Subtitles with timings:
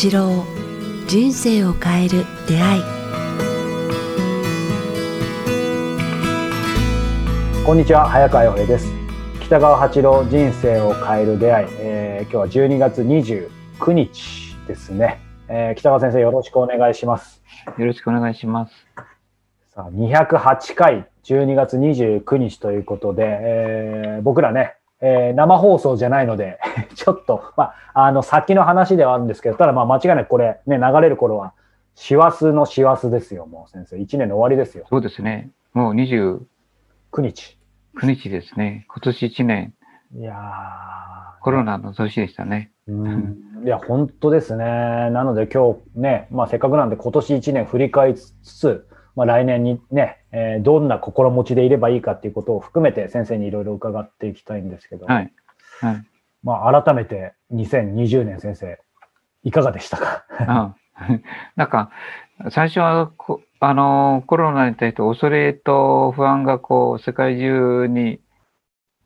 [0.00, 0.44] 八郎
[1.08, 2.82] 人生を変える出会い。
[7.66, 8.92] こんにちは早川洋平です。
[9.40, 17.42] 北川八郎人生を変える出会い、えー、今日は12月29日ですね、えー、北川先生よろしくお願いします。
[17.76, 18.72] よろしくお願いします。
[19.74, 26.58] さあ208回12月29日ということで、えー、僕らねえー、生放送じゃないので
[26.94, 31.52] ちょっと、まあ、あの、先の話ではあるんですけど、ただまあ間違いなくこれ、ね、流れる頃は、
[31.94, 33.96] 師走の師走ですよ、もう先生。
[33.96, 34.84] 1年の終わりですよ。
[34.88, 35.50] そうですね。
[35.72, 36.40] もう29
[37.18, 37.58] 日。
[37.96, 38.86] 9日ですね。
[38.88, 39.74] 今年1年。
[40.14, 40.34] いや
[41.40, 42.72] コロナの年でしたね。
[42.86, 43.38] うん。
[43.64, 44.64] いや、本当ですね。
[44.64, 55.32] なので今日ね、まあせっかくなんで今年1年振り返りつつ、まあ、来年にね、えー、どんな心持ちでいればいいかっていうことを含めて先生にいろいろ伺っていきたいんですけど、はい。
[55.80, 56.06] はい、
[56.44, 58.78] まあ、改めて2020年先生、
[59.42, 60.24] いかがでしたか？
[60.38, 60.76] あ
[61.56, 61.90] なんか、
[62.50, 68.20] 最初はこあのコロナに対して恐れと不安がこう世界中に、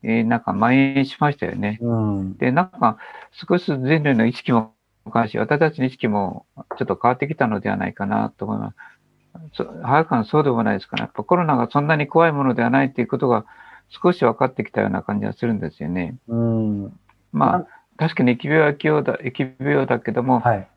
[0.03, 1.79] えー、なんか蔓延しましたよね。
[1.81, 2.99] うん、で、なんか
[3.31, 4.75] 少し人類の意識も
[5.11, 6.45] 関し、私たちの意識も
[6.77, 8.77] ちょっと変わってきたのではないかなと思います。
[9.55, 13.45] 早川そうでもないですから、やっぱコロナがそんなに怖いものではないっていうことが
[13.89, 16.17] 少し分かってきたような感じがするんですよね。
[16.29, 17.01] うん、
[17.33, 17.67] まあ、
[17.99, 20.69] 確かに疫病は疫病だ疫病だけども、はい、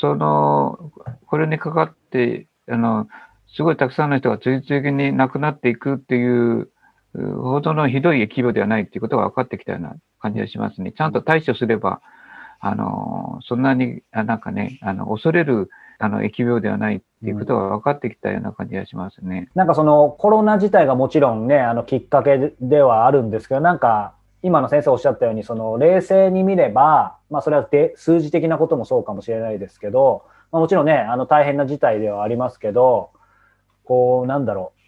[0.00, 0.92] その、
[1.26, 3.08] これにかかって、あの、
[3.48, 6.68] すごいたくさんの人が次々に亡くなっていくっていう
[7.14, 10.92] ほどのひどい疫病ではないっていうことが分かってきたような感じがしますね。
[10.92, 12.00] ちゃんと対処すれば、
[12.60, 19.48] あの、そんなに、なんかね、あの、恐れるあの疫病ではないっていうことが分かってきたような感じがしますね。
[19.54, 33.10] なんかそのコロナ自体がもちろんね、あのきっかけではあるんですけど、なんか今の先生おっしゃったように、その冷静に見れば、まあそれはで数字的なこともそうかもしれないですけど、まあ、もちろんね、あの大変な事態ではありますけど、
[33.84, 34.80] こうなんだろう、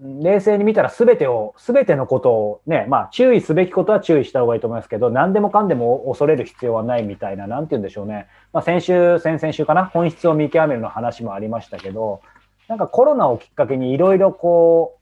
[0.00, 8.28] 冷静に見たら全てを、全てのことをね、まあ注意すべきことは注意した方がいいと思いますけど、何でもかんでも恐れる必要はないみたいな、なんて言うんでしょうね。
[8.52, 12.20] まあ先週、先々週かな、本質を見極めるの話もありましたけど、
[12.68, 14.98] なんかコロナをきっかけにいろいろこ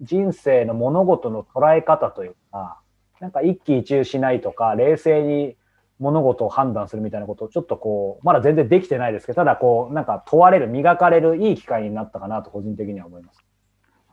[0.00, 2.80] う、人生の物事の捉え方というか、
[3.20, 5.56] なんか一喜一憂しないとか、冷静に
[5.98, 13.43] 物事を判断するみたいなことをちょっとこう、まだ全然できてないですけど、ただこう、なんか問われる、磨かれるいい機会になったかなと個人的には思います。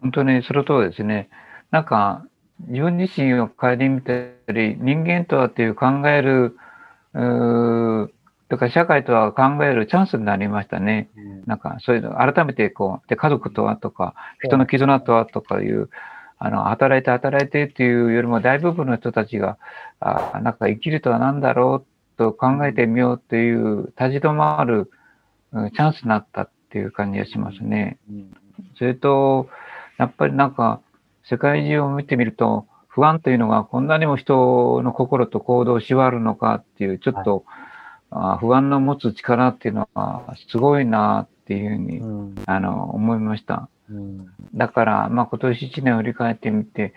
[0.01, 1.29] 本当にその通りですね。
[1.71, 2.25] なんか、
[2.67, 4.13] 自分自身を顧みた
[4.51, 6.57] り、人間とはっていう考える、
[7.13, 8.11] う
[8.51, 11.09] とか社会とは考えるチャンスになりましたね。
[11.15, 14.13] うん、なんか、そういうの、改めてこう、で、家族とはとか、
[14.43, 15.89] 人の絆とはとかいう、
[16.37, 19.57] あの、働いて働いてっていうよりも大部分の人たちが、
[20.01, 24.91] あなんか生きるとは何だろうと考えてみようっていう立ち止まる、
[25.53, 27.99] うん、チャンスになったっていう感じがしますね。
[28.09, 28.33] うん、
[28.77, 29.47] それと、
[30.01, 30.81] やっぱりなんか、
[31.23, 37.45] 世界中を見てみると、不安というのがこんなにも人の心と行動を縛るのかっていう、ちょっと、
[38.09, 43.69] はい、あ不安の持つ力っていうのはすごいなっていうふうに、うん、あの思いました。
[43.91, 46.95] うん、だから、まあ、今年1年を振り返ってみて、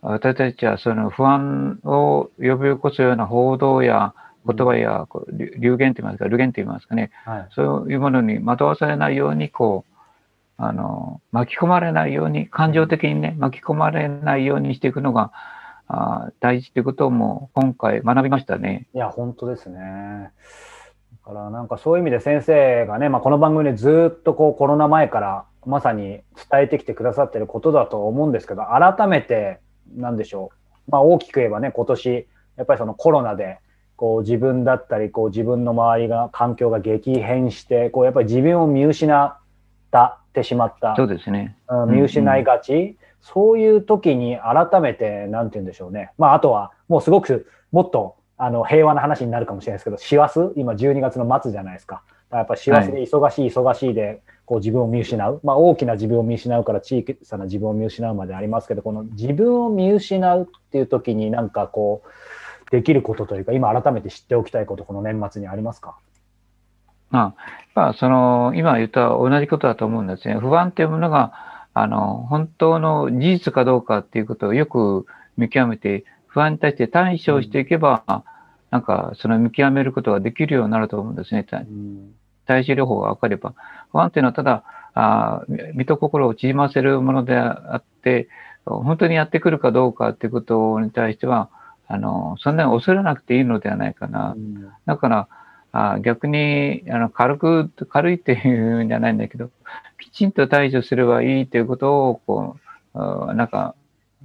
[0.00, 4.14] 私たちはその不安を呼び起こすような報道や
[4.46, 5.06] 言葉や
[5.58, 9.95] 流言といいますか、流言といいますかね、はい、そういうものに惑わされないように、こう、
[10.58, 15.32] あの、巻き込まれないように、感情的にね、巻き込まれないようにしていくのが、
[15.88, 18.88] あ大事ということも今回学びましたね。
[18.92, 20.30] いや、本当ですね。
[21.24, 29.60] だからなんかそういう意味で先生がね、まあ、この番組でずっとこうコロナ前からまさに伝えてきてくださってることだと思うんですけど、改めて、
[29.94, 30.50] なんでしょ
[30.88, 30.90] う。
[30.90, 33.58] まあ大きく言えばね、今年、やっぱりそのコロナで、
[33.96, 39.38] こう自分だったり、こう自分の周りが、環境が激変して、こうやっぱり自分を見失っ
[39.90, 40.94] たってしまった。
[40.96, 41.56] そうですね。
[41.68, 42.74] うん、見失いがち。
[42.74, 46.10] うんうん、そういう時に改めて、なんて言うんでしょうね。
[46.18, 50.52] まあ、あとは、もうすごく、もっと、あの、平和な話になるかもしれないですけど、師走？
[50.56, 52.02] 今12月の末じゃないですか。
[52.30, 55.40] やっぱ師走で忙しい忙しいで、こう自分を見失う。
[55.42, 65.96] まあ、大きな自分を見失うから小さな自分を見失うまでありますけど、この自分を見失うっていう時になんかこう、できることというか、今改めて知っておきたいこと、この年末にありますか？
[67.10, 67.34] ま
[67.74, 70.34] あ、その、今言った同じことだと思うんですね。
[70.34, 71.32] 不安というものが、
[71.74, 75.06] あの、本当の事実かどうかっていうことをよく
[75.36, 78.22] 見極めて、不安に対して対処していけば、うん、
[78.70, 81.46] なんか、その見極めることができるようになると思うんですね。
[81.52, 82.14] うん、
[82.46, 83.54] 対処療法が分かれば。
[83.92, 84.64] 不安っていうのはただ、
[84.94, 85.42] あ
[85.74, 88.28] 身と心を縮ませるものであって、
[88.64, 91.50] 本当にやってくるかどうかっていうことに対しては、
[91.88, 94.32] あの、そんなに恐れなくていいのではないかな。
[94.34, 95.28] うん、だから、
[95.78, 99.50] あ逆にあの軽く、軽いっていうんじゃないんだけど、
[100.00, 102.56] きちんと対処すればいいということを、こ
[102.94, 103.74] う、なんか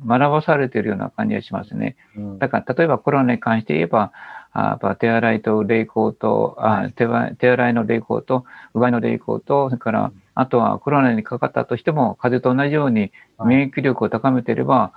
[0.06, 1.98] 学ばされているような感じがしますね。
[2.39, 4.13] だから例えばコロナに関して言えば、
[4.53, 7.07] あやっぱ手洗いと冷凍と、あ手
[7.38, 13.12] 手洗いの冷凍と、うがいの冷凍と、それから、あとはコロナにかかったとしても、風邪と同じように
[13.44, 14.94] 免疫力を高めていれば、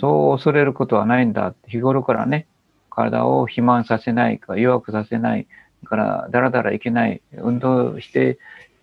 [0.00, 1.54] そう恐れることはないんだ。
[1.66, 2.46] 日頃からね、
[2.90, 5.46] 体を肥満させないか、弱くさせない、
[5.86, 8.36] から、だらだらいけない、運動してっ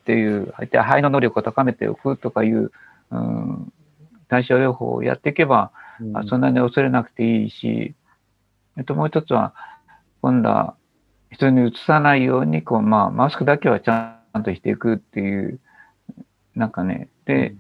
[0.06, 2.72] ていう、肺の能力を高めておくとかいう、
[3.12, 3.74] うん、
[4.28, 7.96] 対症療法をやっていけば、うん、そんなに恐れなくていいし、
[8.78, 9.54] えっと、もう一つは、
[10.22, 10.76] 今度は
[11.32, 15.60] 人にうつさないように、こう、まあ、マスクだけはちゃんとしていくっていう、
[16.56, 17.56] なんかね、で、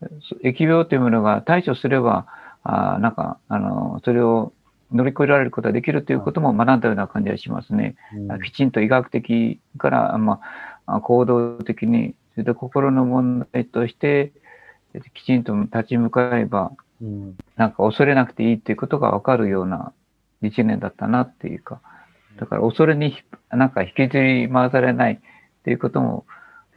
[0.00, 2.26] うん、疫病というものが対処すれば、
[2.62, 4.52] あなんか、あの、それを
[4.92, 7.96] 乗り越えられることができるということも学んだような感じがしますね。
[8.14, 10.40] うん、きちんと医学的から、ま
[10.86, 14.32] あ、行動的に、それで心の問題として、
[15.14, 16.72] きちんと立ち向かえば、
[17.02, 19.92] うん、なんか恐れなくていいっていうことがわかるような
[20.42, 21.80] 一年だったなっていうか、
[22.38, 25.18] だから恐れになんか引きずり回されないっ
[25.64, 26.24] ていうことも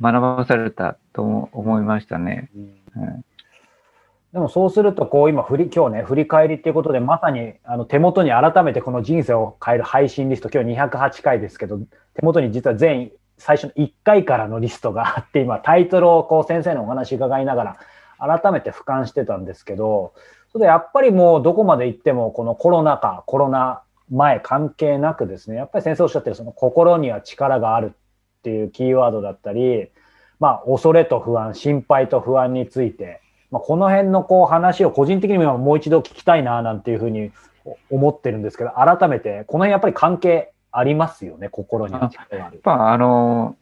[0.02, 2.50] 学ばされたと思いましたね。
[2.56, 2.60] う
[3.00, 3.26] ん、うん
[4.34, 11.80] でもそうすると、こう今振り、今日ね、振り返りっていうことで、まさにあの手元に改めてこの人生を変える配信リスト、今日208回ですけど、
[12.14, 17.78] 手元に実は全最初の1回からのリストがあって、今タイトルをこう先生のお話伺いながら、
[18.20, 20.14] 改めて俯瞰してたんですけど、
[20.52, 29.90] それやっぱりもうどこまで行ってもこのコロナ禍、コロナ前関係なくですね、やっぱり先生おっしゃってるその心には力があるっていうキーワードだったり、
[30.40, 37.31] まあ恐れと不安、心配と不安について、まあ、この辺のこう話を個人的にももう一度聞きたいななんていうふうに
[37.90, 41.94] 思ってるんですけど、改めて、この辺やっぱり関係ありますよね、心に。
[41.94, 43.56] やっぱあの、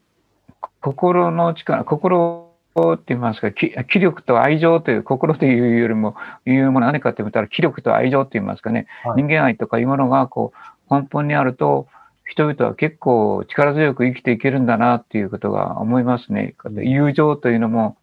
[0.82, 2.48] 心の力、心
[2.94, 10.54] って言いますか、気力と愛情という、心というよりも、いうものは何かって言ったら、気力と愛情って言いますかね、はい、人間愛とかいうものがこ
[10.90, 11.88] う根本にあると、
[12.26, 16.56] 人々は結構力強く生きていけるんだなっていうことが思いますね。
[16.66, 17.97] 友情というのも、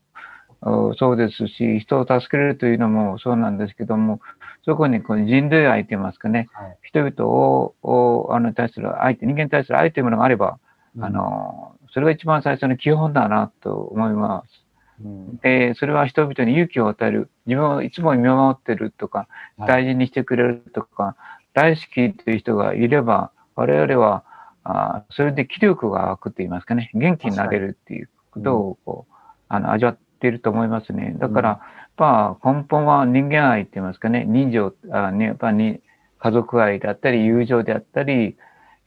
[0.97, 4.21] そうですし、人を助けるというのもそうなんですけども、
[4.65, 10.59] そこにこの人類愛と言いますかね、はい、人々ををあの対する愛、人間に対する愛というものがあれば、
[10.97, 14.65] うん、あの、それが一番最初の基本だなと思います。
[15.05, 19.29] うん、で、それは人々に勇気を与える、自分をいつも見守ってるとか、
[19.59, 24.25] 大事にしてくれるとか、はい、大好きという人がいれば、我々は、
[24.67, 29.15] あそれで気力が湧くと言いますかね、元気になれるっていうことをこう、
[29.49, 31.15] あの味わっていると思いますね。
[31.19, 31.61] だから、やっ
[31.97, 35.81] ぱ根本は人間愛って言いますかね、人情、あね、やっぱに
[36.19, 38.37] 家族愛であったり、友情であったり、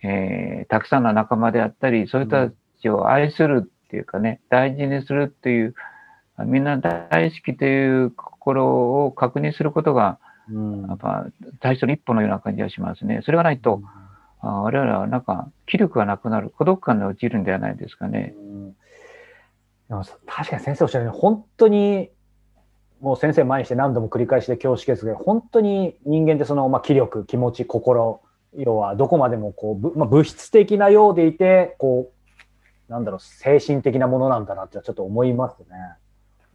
[0.03, 5.75] えー、たくさんの仲間であったり、そういった人たちを愛するっていうかね、大事にするっていう、
[6.45, 10.19] みんな大好きという心を確認することが、
[10.87, 11.25] やっぱ
[11.61, 13.21] 最初の一歩のような感じがしますね。
[13.23, 13.81] それがないと、
[14.43, 18.33] うん、我々はなんか気力がなくなる、孤独感に陥るんではないですかね。
[18.39, 18.46] うん
[19.89, 22.09] 確かに先生おっしゃるように、本当に、
[22.99, 28.21] もう先生前にして何度も繰り返しで恐縮ですけど、本当に人間ってその、まあ、気力、気持ち、心、
[28.55, 32.11] 要はどこまでもこう、まあ、物質的なようでいて、こ
[32.89, 35.65] う、なんだろう、精神的なものなんだなってちょっと思いますね。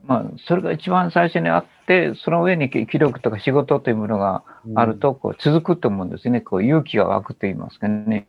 [0.05, 4.43] まあ、それが一番最初にあって、その上に気力とか仕事というものが
[4.75, 6.41] あると、こう続くと思うんですね。
[6.41, 8.27] こう勇気が湧くと言いますかね。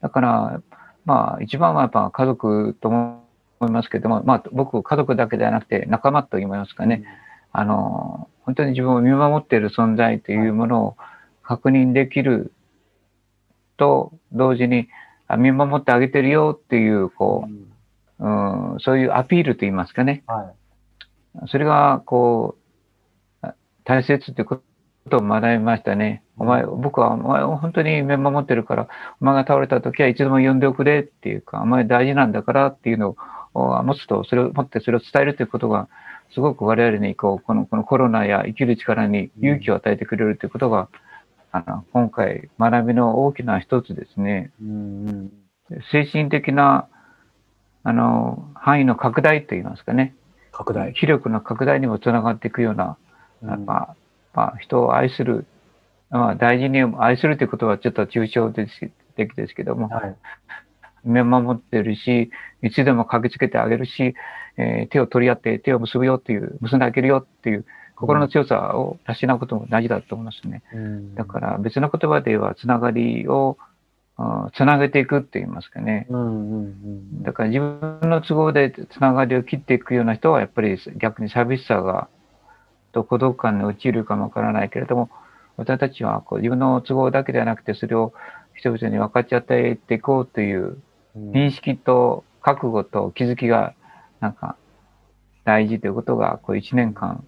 [0.00, 0.62] だから、
[1.04, 3.24] まあ、一番はやっぱ家族とも
[3.60, 7.04] 思いますけども、まあ、僕、家族だけではなくて仲間と言いますかね、
[7.52, 10.96] あの、本当に自分を見守っている存在というものを
[11.42, 12.52] 確認できる
[13.76, 14.88] と同時に、
[15.36, 17.46] 見守ってあげてるよっていう、こ
[18.18, 20.24] う、うん、そういうアピールと言いますかね。
[20.26, 20.54] は
[21.44, 22.56] い、それが、こ
[23.42, 23.46] う、
[23.84, 24.60] 大切ってこ
[25.10, 26.22] とを学びましたね。
[26.38, 28.88] お前、僕はお前を本当に見守ってるから、
[29.20, 33.16] お前が倒れた時はいつでも呼んでおくれっていうか、お前大事なんだからっていうのを
[33.54, 35.88] 持つと、それを持ってそれを伝えるということが、
[36.34, 40.88] すごく我々にこうこのこのコロナや生きる力に勇気を与えてくれるということが、
[41.50, 44.52] あの今回学びの大きな一つですね。
[44.60, 45.32] うん
[45.90, 46.88] 精神的な
[47.82, 50.14] あの範囲の拡大といいますかね。
[50.52, 50.92] 拡大。
[50.92, 52.98] 気力の拡大にもつながっていくような、
[53.40, 53.94] まあ、
[54.34, 55.46] まあ、人を愛する、
[56.10, 60.16] まあ、大事に愛するということはちょっと抽象的ですけども、はい、
[61.04, 62.30] 見守ってるし、
[62.62, 64.14] いつでも駆けつけてあげるし、
[64.56, 67.64] えー、手を取り合って手を結ぶよっていう、結んであげるよっていう
[67.94, 70.62] 心の強さを養うことも大事だと思いますね。
[70.72, 73.58] うん、だから別の言葉ではつながりを
[74.52, 76.06] つなげていくって言いますかね。
[76.10, 82.08] うんうんうんだから自分の都合でつながりを切っていくような人は、やっぱり逆に寂しさが、
[82.92, 85.10] と孤独感に陥るかもわからないけれども、
[85.56, 88.12] 私たちはこう自分の都合だけではなくて、それを
[88.54, 90.82] 人々に分かち与えていこうといううん
[91.16, 93.74] 認識と覚悟と気づきが、
[94.20, 94.56] なんか、
[95.44, 97.24] 大事ということが、こう一年間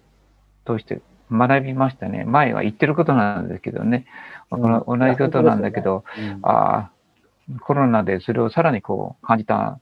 [0.65, 2.23] 通して学びましたね。
[2.25, 4.05] 前は言ってることなんですけどね。
[4.51, 9.79] うん同じことなんだけど、うんああ、コロナでそれをさらにこう感じた、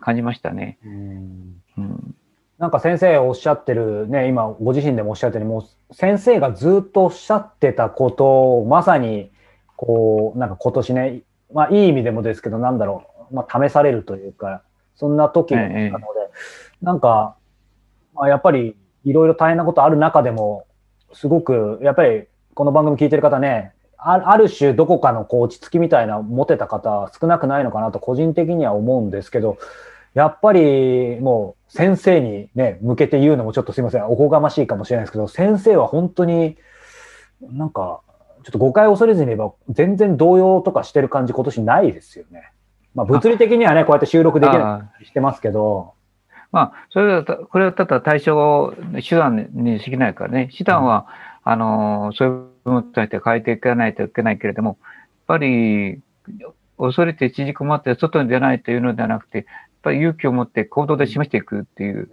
[0.00, 0.78] 感じましたね。
[0.84, 2.14] うんうん。
[2.58, 9.32] なんか先生おっしゃってるね、今ご自身でもおっしゃってる、もう先生がずっとおっしゃってたことをまさに、
[9.76, 11.22] こう、なんか今年ね、
[11.52, 14.62] まあいい意味でもですけど、なんだろう、まあ試されるというか、
[14.94, 15.92] そんな時なので、ええ
[16.82, 17.36] なんか、
[18.14, 20.66] まあ、やっぱりいろいろ大変なことある中でも、
[21.12, 22.24] すごく、やっぱり
[22.54, 29.58] この番組聞いてる方ね、あある種どこかのこう落ち着きみたいな持てた方少なくないのかなと個人的には思うんですけど、
[30.14, 36.56] やっぱりもう先生にね、向けて言うのもちょっとすいません、おこがましいかもしれないですけど、先生は本当に
[37.40, 38.00] なんか、
[38.44, 42.50] ちょっと誤解を恐れずに言えば、全然動揺とかしてる感じ今年ないですよね。
[42.94, 45.94] まあ物理的にはね、こうやって収録できないしてますけど、
[46.52, 48.74] まあ、それはた、これはただ対象
[49.08, 50.50] 手段にしきないからね。
[50.56, 51.06] 手段は、
[51.44, 52.34] あの、そういう
[52.64, 56.00] 部分として変えていかないといけないけれども、やっぱり、
[56.78, 59.46] 恐れて縮こまって外に出ないというのではなくて、やっ
[59.82, 62.10] ぱり勇気を持って行動で示していくっていう、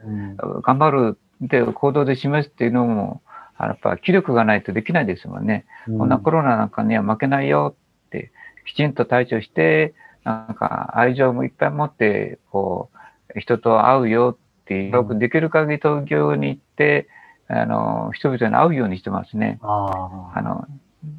[0.62, 3.22] 頑張るで行動で示すっていうのも、
[3.58, 5.66] あやっぱ気力がないとできないですもんね。
[5.86, 7.76] こんなコロナなんかには負けないよ
[8.08, 8.32] って、
[8.66, 12.90] きちんと対処して、なんか愛情もいっぱい持って、こ
[13.36, 17.08] う、人と会うよっていう、よくできる限り東京に行って、
[17.48, 19.60] あの、人々に会うようにしてますね。
[19.62, 20.68] ああの、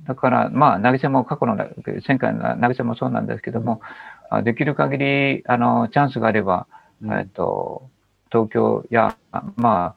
[0.06, 1.56] だから、まあ、投げ銭も過去の、
[2.06, 3.80] 前回の投げ銭もそうなんですけども、
[4.28, 6.66] あできる限り、あの、チャンスがあれば、
[7.08, 7.88] あ、えっと、
[8.30, 9.94] 東京や、まあ、あ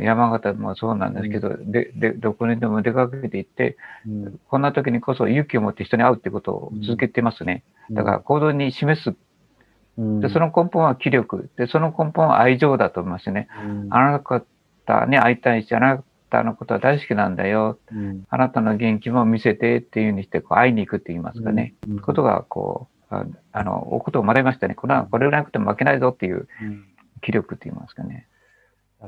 [0.00, 7.62] 山形もそうなんですけど、で、で、どこにでも出かけて行って、うんこんな時にこそ勇気を持って人に会うってことを続けてますね。
[7.92, 9.10] だから行動に示す。
[9.10, 11.48] うんで、その根本は気力。
[11.56, 13.48] で、その根本は愛情だと思いますね。
[13.64, 14.42] うんあな
[14.86, 17.78] たに会いたいし、あなたのことは大好きなんだよ。
[17.92, 21.74] うんあなたの元気も見せてっていうふうにして、こう会いに行くって言いますかね。
[21.88, 24.74] うんことが、こう、ああの、おことを学びましたね。
[24.74, 26.84] これは、これぐらいなくても負けないぞっていううん
[27.20, 28.26] 気力って言いますかね。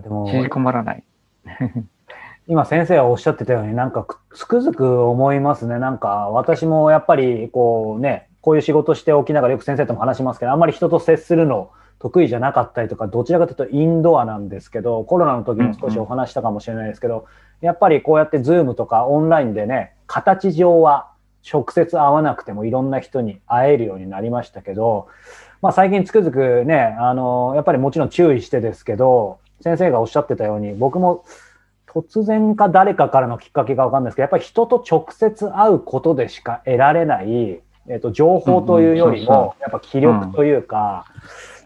[0.02, 1.04] でも縮こまらない。
[2.46, 5.78] 今先生がおっしゃってたようになんかくつくづく思いますね。
[5.78, 17.26] なんか私もやっぱりこうね、こういう仕事しておきながらよく先生とも話しますけど、あんまり人と接するの得意じゃなかったりとか、どちらかというとインドアなんですけど、コロナの時も少しお話したかもしれないですけど、
[17.60, 21.10] やっぱりこうやってズームとかオンラインでね、形上は
[21.48, 25.08] 直接会わなくてもいろんな人に会えるようになりましたけど、
[25.60, 31.24] まあ最近つくづくね、あの、やっぱりもちろん注意してですけど、先生がおっしゃってたように、僕も
[31.86, 41.06] 突然か誰かからのきっかけがわかんないですけど、やっぱり人と直接会うことでしか得られない、えっと、情報というよりも、やっぱ気力というか、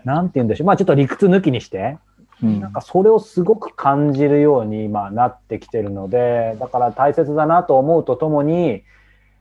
[0.05, 0.67] なんて言うんでしょう。
[0.67, 1.99] まあちょっと理屈抜きにして、
[2.43, 8.83] うんなんかそれをすごく感じるように今なってきてるので、だから大切だなと思うとともに、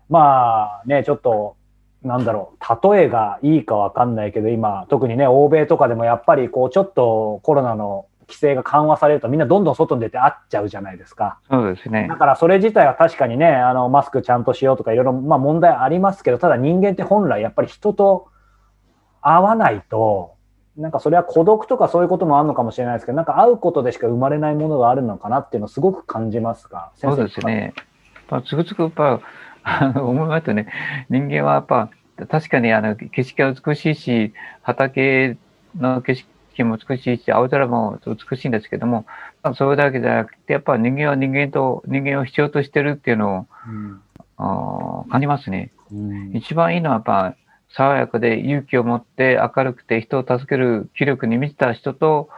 [0.10, 1.56] まあね、ちょっと、
[2.04, 11.40] なんだろう、例えがいいかわかんないけど、今、特にね、欧米とかでもやっぱりこう、ちょっとコロナの規制が緩和されるとみんなどんどん外に出て会っちゃうじゃないですか。
[11.50, 12.16] そうですねだ。
[12.16, 18.28] からそれ自体は確かにね、あの、マスクちゃんとしようとかいろいろ、まあ問題ありますけど、ただ人間って本来やっぱり人と
[19.22, 20.34] 会わないと、
[20.76, 26.92] なんかそれは孤独とかそういうこともあるのかもしれないですけど、なんか会うことでしか生まれないものがあるのかなっていうのをすごく感じますが。
[26.96, 27.40] そうです。
[27.42, 27.74] ね。
[27.76, 29.22] やっぱつくづくやっぱ、
[29.64, 30.68] あの思いますよね。
[31.10, 31.90] 人間はやっぱ、
[32.28, 35.38] 確かにあの景色は美しいし、畑
[35.78, 39.06] の景色も美しいし、青空も美しいんですけども、
[39.42, 44.02] まあそれだけじゃなくて、やっぱ人間は人間と、人間を必要としてるっていうのうん
[44.38, 45.72] をあー感じますね。
[45.92, 47.36] うん一番いいのはやっぱ、
[47.70, 52.30] 爽やかで勇気を持って明るくて人を助ける気力に満ちた人と、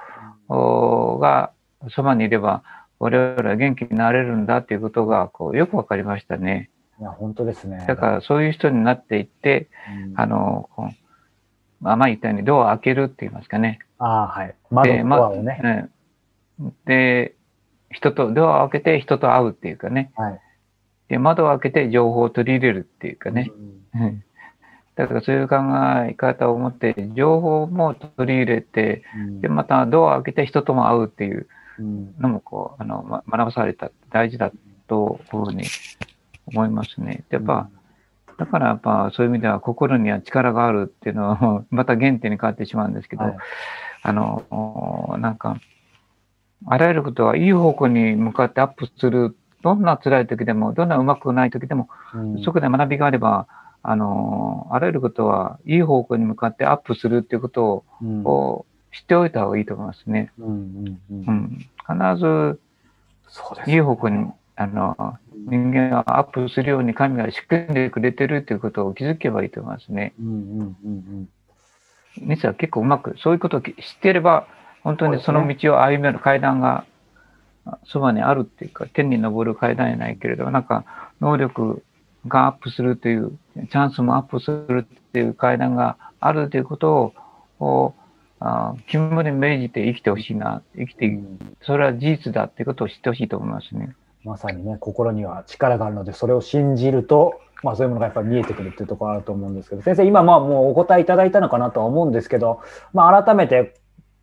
[0.48, 1.52] おが
[1.90, 2.64] そばにいれば、
[3.00, 6.70] 我々は元気になれるんだっていうことがこうよくわかりましたね。
[7.00, 7.84] いや、本当ですね。
[7.88, 9.68] だからそういう人になっていって、
[10.08, 11.06] うんあの、こう
[11.82, 13.80] まあ前言ったようにドアを開けるって言いますかね。
[14.00, 14.56] ああ、はい。
[14.70, 15.60] 窓で、のドアをね。
[15.64, 15.90] ね
[16.86, 17.36] で、
[17.92, 20.12] 人と、ドアを開けて人と会うっていうかね。
[20.16, 20.42] はい。
[21.10, 23.52] で、窓を開けて情報を取り入れるっていうかね。
[23.94, 24.24] うんうん
[24.96, 25.58] だからそういう考
[26.08, 31.48] え方を持って、情報も取り入れて、うんで、またドアを開けて人とも会うっていう
[31.80, 34.54] うんのも、こう、あの、ま学ばされた、大事だ
[34.88, 35.66] というふうに
[36.48, 37.26] 思いますね。
[37.30, 37.70] やっぱ、
[38.38, 43.38] だからやっぱそういう意味では心には力があるっていうのは また原点に変わってしまうんですけど、はい
[44.08, 45.60] あの、なんか、
[46.68, 53.48] あらゆることはいい方向に向かってアップする、どんな辛い時でも、どんなうまくない時でも、うんそこで学びがあれば、
[53.82, 60.32] あの、あらゆることはいい方向に向かってアップするっていうことを知っておいた方がいいと思いますね。
[60.38, 61.50] うんうんうんうん。
[61.58, 62.60] 必ず
[63.72, 70.14] いい方向に、あの、人間がアップするように神が仕組んでくれてるっていうことを気づけばいいと思いますね。
[70.20, 71.30] うんうんうん
[72.22, 74.48] 実は結構うまく、そういうことを知っていれば、
[74.84, 76.86] 本当にその道を歩める階段が
[77.86, 80.86] そばにあるっていうか、天に昇る階段じゃないけれど、なんか
[81.20, 81.84] 能力
[82.28, 87.14] がアップするという、チャンスもアップするっていう階段があるということを、
[87.60, 87.94] を
[88.40, 93.96] あ肝に銘じて生きてほしいな、生きて、うんそれは事実だっていうことを知ってほしいと思いますね。
[94.24, 102.62] まさにね、心には力があるので、それを信じると、まあそういうものがやっぱり見えてくるっていうところあると思うんですけど、先生、今まあもうお答えいただいたのかなとは思うんですけど、
[102.94, 103.74] まあ改めて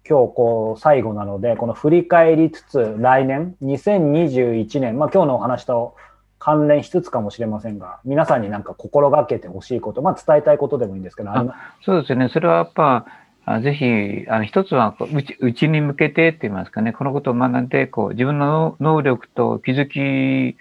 [0.08, 5.96] 今日こう最後なので、この振り返りつつ、来年、2021年、まあ今日のお話と
[6.38, 11.44] 関連しつつかもしれませんが、皆さんになんか心がけてほしいこと、まあ伝えたいことでもいいんですけど、あ
[11.84, 12.28] そうですね。
[12.28, 13.06] それはやっぱ、
[13.44, 20.56] あぜひ、あの一つはこう、うち、うちに向けてって言いますかね、このことを学んで、こう、自分の能力と気づき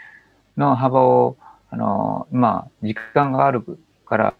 [0.58, 1.38] の幅を、
[1.72, 3.64] あの、まあ、時間がある
[4.06, 4.34] から、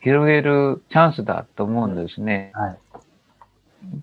[0.00, 2.52] 広げるチャンスだと思うんですね。
[2.54, 2.78] はい。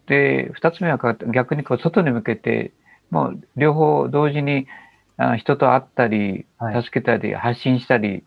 [0.08, 2.72] で、二つ目はか逆にこう、外に向けて、
[3.10, 4.68] もう両方同時に、
[5.18, 8.24] あ人と会ったりは、い助けたり、発信したり、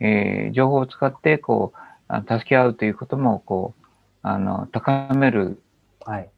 [0.00, 3.86] えー情報を使って、こう、あ助け合うということも、こう、
[4.22, 5.60] あの、高める
[6.04, 6.28] はい。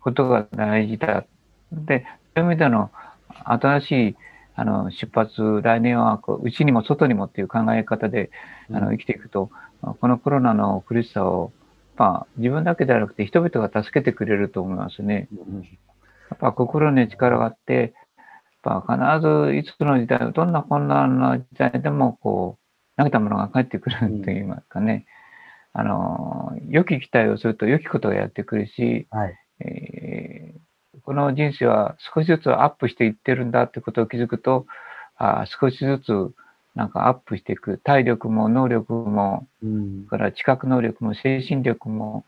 [0.00, 1.24] ことが大事だ。
[1.72, 2.90] で、そういう意味での
[3.44, 4.16] 新しい
[4.56, 8.30] あの出発、来年はこう内にも外にもっていう考え方で
[8.70, 9.50] あの生きていくと、
[10.00, 11.52] このコロナの苦しさを、
[11.96, 15.28] まあ、自分だけではなくて人々が助けてくれると思いますね。
[15.32, 15.78] うん
[16.30, 17.94] やっぱ心に力があって、
[18.64, 22.64] やっぱ必ずいつの時代、どんな困難な時代でもこう、
[22.96, 25.06] 投げたものが返ってくると言いますかね。
[25.72, 29.36] あの、良き期待をすると良きことがやってくるし、はい。
[31.06, 34.66] えーこの人生は少しずつアップしていってるんだってことを気づくと、
[35.16, 36.34] あー少しずつ
[36.74, 37.78] なんかアップしていく。
[37.78, 42.24] 体力も能力も、うんから知覚能力も精神力も、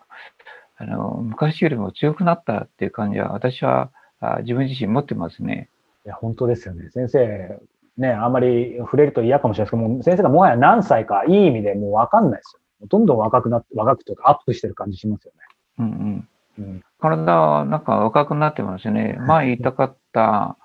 [0.76, 5.68] あの、昔よりも強くなったっていう感じは、私はあ自分自身持ってますね。
[6.04, 6.90] いや、本当ですよね。
[6.90, 7.60] 先生、
[7.96, 12.88] ね、あんまり触れると嫌かもしれないですけども、先生がもはや何歳か、いい意味でもう分かんないですよね。
[12.88, 15.32] どんどん若くなって、若くというかアップしてる感じしますよ
[15.78, 15.92] うんうん。
[15.92, 15.98] ね。
[15.98, 16.28] うん。
[16.98, 19.16] 体はなんか若くなってますね。
[19.26, 20.56] 前痛かった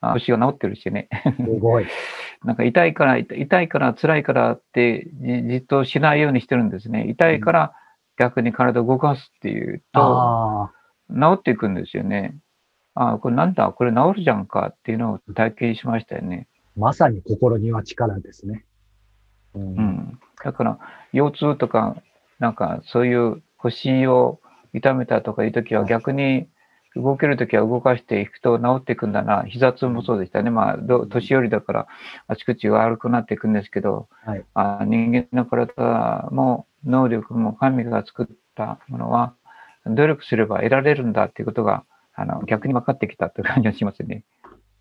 [0.00, 1.08] あ腰が治ってるしね。
[1.36, 1.86] すごい。
[2.44, 7.08] なんか痛いから、痛痛いから、辛いからってじじっとしないようにしてるんですね。
[7.08, 7.72] 痛いから
[8.18, 10.72] 逆に体を動かすっていうと、あ
[11.08, 12.36] 治っていくんですよね。
[12.94, 16.46] ああ、これなんだ、これ治るじゃんかっていうのを体験しましたよね。
[16.76, 18.64] あ、まさに心には力ですね。
[19.54, 19.58] う。
[19.58, 20.18] うんん。
[20.44, 20.78] だから、
[21.12, 21.96] 腰痛とか、
[22.38, 24.40] なんかそういう腰を
[24.74, 26.46] 痛めたとかいうときは逆に
[26.96, 29.44] 動けるときは動かしていくと治っていくんだな。
[29.44, 30.50] 膝痛もそうでしたね。
[30.50, 31.86] まあ、ど年寄りだから
[32.28, 39.34] あちこち悪くなっていくんですけど、はいあ人間の体も能力も神が作ったものは
[39.86, 41.84] 努力すれば得られるんだっていうことが
[42.14, 44.24] あの逆に分かってきたという感じがしますね。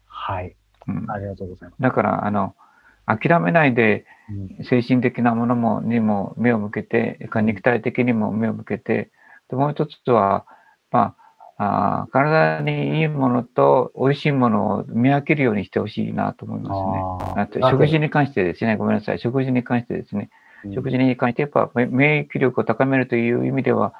[0.05, 0.55] はい。
[0.87, 1.81] うん、ありがとうございます。
[1.81, 2.55] だから、あの、
[3.05, 9.11] 諦めないでうん精神的なものもにも目を向けて、肉体的にも目を向けて、
[9.49, 10.45] でもう一つは、
[10.91, 11.15] ま
[11.57, 17.37] あ、あー体にいいものと美味しいものを見分けるようにしてほしいなと思いますね。
[17.37, 23.93] ああと食事に関してですね、ごめんなさい、食事に関してですね、ー食事に関してやっぱめ免疫力を高めるという意味では、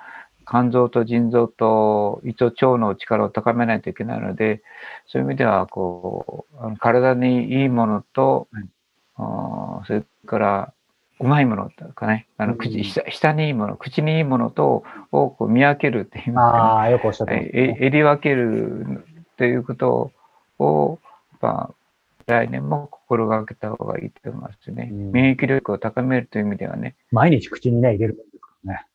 [0.46, 4.62] 肝臓と腎臓と胃と腸の力を高めないといけないので、
[5.08, 8.64] そういう意味では、こう、体にいいものと、はい。
[9.16, 10.74] あーそれから、
[11.20, 17.78] うまいものとかね、あのうん口下下にいいもの、口にいいものとをこう見分けるっていうああ、よくおっしゃってね。
[17.80, 19.06] えり分ける
[19.38, 20.12] ということ
[20.60, 21.00] を、
[21.42, 21.74] まあ、
[22.26, 24.90] 来年も心がけた方がいいと思いますね。
[24.92, 26.96] うん免疫力を高めるという意味ではね。
[27.12, 28.86] 毎日口にね、入れるもんですからね。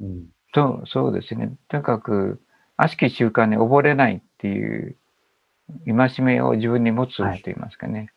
[0.00, 0.26] うん。
[0.54, 1.52] そう、そうですね。
[1.68, 2.40] とにかく、
[2.76, 4.96] 悪しき習慣に溺れないっていう、
[5.86, 8.10] 戒めを自分に持つと言いますかね。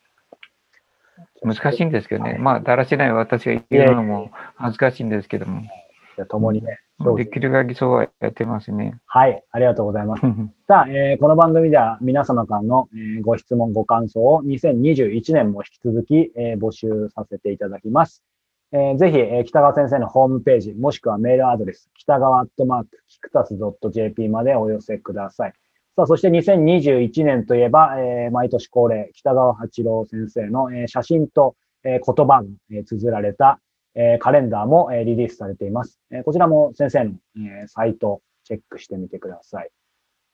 [1.42, 2.32] 難しいんですけどね。
[2.32, 6.80] はいまあ、だらしない私が言うのも恥ずかしいんですけども、じゃあ共にね、
[7.16, 8.98] できる限りそうはやってますね。
[9.06, 10.22] はい、ありがとうございます。
[10.66, 18.24] さあ、えーこの番組では皆様からの、えーご質問、ご感想を2021年も引き続き、えー募集させていただきます。
[18.72, 23.56] えー、ぜひ、えー、北川先生のホームページ、もしくはメールアドレス、北川アットマーク、キクタス
[23.90, 25.52] .jp までお寄せください。
[25.96, 33.60] さあ、そして2021年といえば、えー、毎年恒例、北川八郎先生の、えー、写真と、えー、言葉が、えー、綴られた、
[33.94, 35.98] えー、カレンダーも、えー、リリースされています。
[36.10, 39.70] えー、こちらも先生の、えー、サイト、チェックしてみてください。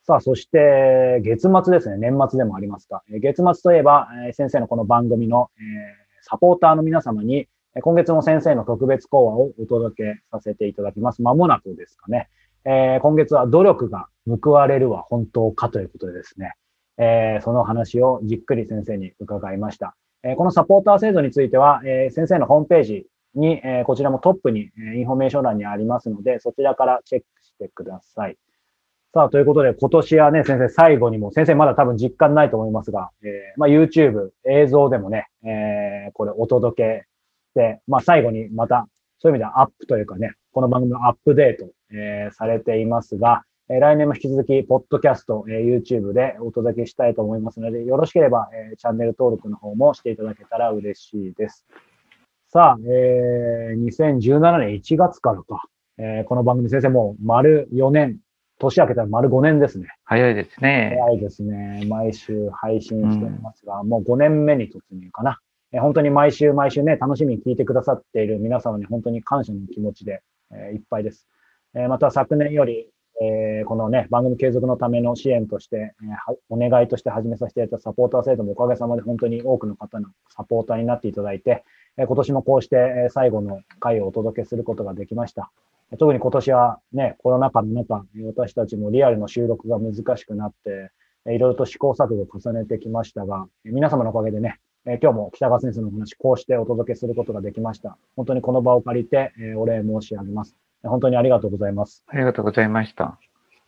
[0.03, 1.97] さあ、そして、月末ですね。
[1.97, 5.65] 年末でもありますが、えー、月末といえば、えー、先生のこの番組の、えー、
[6.23, 7.47] サポーターの皆様に、
[7.83, 11.23] 今月も先生の特別講話をお届けさせていただきます。
[11.23, 12.29] まもなくですかね。
[12.65, 16.55] えー、今月は努力が報われるは本当かということでですね、
[16.97, 19.97] えー、その話をじっくり先生に伺いました。
[20.23, 28.37] えー、このサポーター制度については、え先生のホームページに、えこちらもトップに、えインフォメーション欄にありますので、そちらからチェックしてください。
[29.13, 37.07] さあ、ということで、今年はね、先生、最後にも、先生まだ多分実感ないと思いますが、えまあ、YouTube、映像でもね、えこれお届け
[37.51, 38.87] して、まあ、最後にまた、
[39.19, 51.65] そういう意味ではアップというかね、この番組のアップデート、えー、されていますが、えー、来年も引き続き、ポッドキャスト、えー、YouTube でお届けしたいと思いますので、よろしければ、えー、チャンネル登録の方もしていただけたら嬉しいです。
[52.49, 55.65] さあ、えー、2017年1月からか、
[55.97, 58.19] えー、この番組先生もう丸4年、
[58.59, 59.89] 年明けたら丸5年ですね。
[60.05, 60.99] 早いですね。
[61.01, 61.85] 早いですね。
[61.89, 65.41] 毎週配信していますが、うん、もう5年目に突入かな。
[65.73, 71.27] えー、本当に毎週毎週ね、楽しみに聞いてくださっている皆様に本当に感謝の気持ちで、えー、いっぱいです。
[71.75, 72.89] え、また昨年より、
[73.21, 75.95] え、このね、番組継続のための支援として、え、
[76.51, 81.65] お願いとして始めさせていただいたサポーター制度もおかげさまで本当に多くの方のサポーターになっていただいて、
[81.97, 85.51] え、今年もこうして、最後の回をお届けすることができました。
[85.99, 90.91] 特に今年はね、コロナ禍の中、私たちもリアルの収録が難しくなって、
[91.27, 97.97] いろいろと試行錯誤を重ねてきましたが、皆様のおかげでね、え今日も北川先生のお話、こうしてお届けすることができました。
[98.17, 100.57] 本当にこの場を借りて、えお礼申し上げます。
[100.83, 102.05] 本当にありがとうございます。
[102.09, 103.19] ありがとうございました。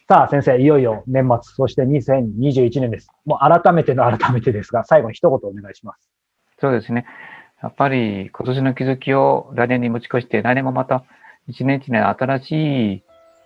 [0.08, 3.08] さあ、先生、いよいよ年末、そして2021年です。
[3.24, 6.10] もう改めての改めてですが、最後に一言お願いします。
[6.60, 7.06] そうですね。
[7.62, 11.04] やっぱり今年の気づきを来年に持ち越して、来年もまた
[11.48, 13.02] 一年一年新しい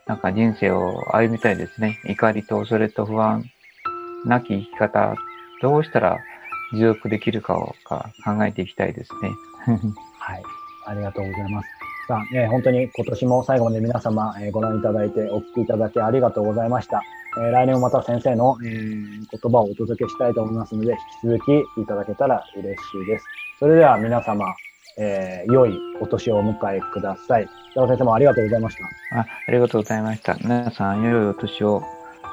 [0.07, 1.98] なんか人生を歩みたいですね。
[2.07, 3.44] 怒りと恐れと不安
[4.24, 5.14] なき生き方、
[5.62, 6.18] どうしたら
[6.72, 9.31] 持続できるかをか考えていきたいですね。
[10.18, 10.42] はい。
[10.87, 11.78] ありがとうございます。
[12.09, 17.03] さあ、えー、本当に今年も最後まで皆様、えー、ご覧いただいてお聞きいただきありがとうございました。
[17.37, 21.44] えー、来年もまた先生の、えー、言葉をお届けしたいと思いますので、引き続
[21.77, 23.27] きいただけたら嬉しいです。
[23.59, 24.47] それでは皆様、
[24.97, 27.49] えー、良いお年をお迎えください。
[27.73, 28.77] 北先生もありがとうございまし
[29.11, 29.18] た。
[29.18, 30.35] あありがとうございました。
[30.40, 31.83] 皆さん、良いお年を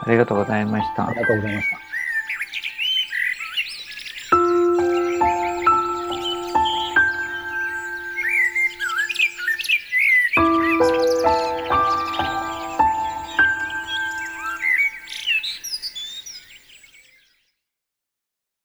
[0.06, 1.10] ありがとうございました。
[1.10, 1.85] ありがとうございました。